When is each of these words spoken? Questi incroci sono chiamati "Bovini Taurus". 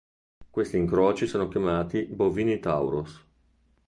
Questi 0.49 0.77
incroci 0.77 1.27
sono 1.27 1.47
chiamati 1.47 2.05
"Bovini 2.05 2.57
Taurus". 2.57 3.23